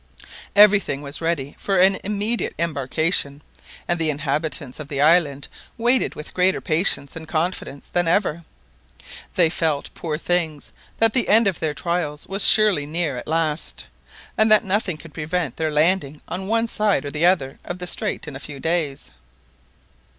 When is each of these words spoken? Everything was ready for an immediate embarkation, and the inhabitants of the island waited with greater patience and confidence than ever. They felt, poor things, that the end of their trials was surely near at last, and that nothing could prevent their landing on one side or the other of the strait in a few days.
Everything 0.55 1.03
was 1.03 1.21
ready 1.21 1.55
for 1.59 1.77
an 1.77 1.99
immediate 2.03 2.55
embarkation, 2.57 3.43
and 3.87 3.99
the 3.99 4.09
inhabitants 4.09 4.79
of 4.79 4.87
the 4.87 4.99
island 4.99 5.47
waited 5.77 6.15
with 6.15 6.33
greater 6.33 6.59
patience 6.59 7.15
and 7.15 7.27
confidence 7.27 7.87
than 7.87 8.07
ever. 8.07 8.43
They 9.35 9.51
felt, 9.51 9.93
poor 9.93 10.17
things, 10.17 10.71
that 10.97 11.13
the 11.13 11.27
end 11.27 11.45
of 11.47 11.59
their 11.59 11.75
trials 11.75 12.25
was 12.25 12.43
surely 12.47 12.87
near 12.87 13.15
at 13.15 13.27
last, 13.27 13.85
and 14.39 14.51
that 14.51 14.63
nothing 14.63 14.97
could 14.97 15.13
prevent 15.13 15.57
their 15.57 15.69
landing 15.69 16.23
on 16.27 16.47
one 16.47 16.67
side 16.67 17.05
or 17.05 17.11
the 17.11 17.27
other 17.27 17.59
of 17.63 17.77
the 17.77 17.85
strait 17.85 18.27
in 18.27 18.35
a 18.35 18.39
few 18.39 18.59
days. 18.59 19.11